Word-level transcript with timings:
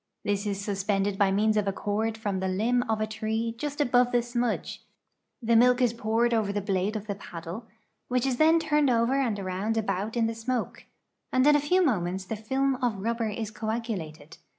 This 0.23 0.47
is 0.47 0.59
sus 0.59 0.83
pended 0.83 1.19
by 1.19 1.29
means 1.29 1.57
of 1.57 1.67
a 1.67 1.71
cord 1.71 2.17
from 2.17 2.39
the 2.39 2.47
limb 2.47 2.81
of 2.89 2.99
a 2.99 3.05
tree 3.05 3.53
just 3.59 3.79
above 3.79 4.11
the 4.11 4.23
smudge, 4.23 4.83
the 5.43 5.55
milk 5.55 5.79
is 5.79 5.93
poured 5.93 6.33
over 6.33 6.51
the 6.51 6.59
blade 6.59 6.95
of 6.95 7.05
the 7.05 7.13
paddle, 7.13 7.67
which 8.07 8.25
is 8.25 8.37
then 8.37 8.57
turned 8.57 8.89
over 8.89 9.19
and 9.21 9.37
around 9.37 9.77
about 9.77 10.17
in 10.17 10.25
the 10.25 10.33
smoke,' 10.33 10.85
and 11.31 11.45
in 11.45 11.55
a 11.55 11.59
few 11.59 11.85
moments 11.85 12.25
the 12.25 12.35
film 12.35 12.77
of 12.77 12.97
rubber 13.03 13.29
is 13.29 13.51
coagulated. 13.51 14.37